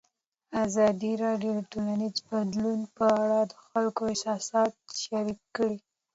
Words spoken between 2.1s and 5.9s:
بدلون په اړه د خلکو احساسات شریک کړي.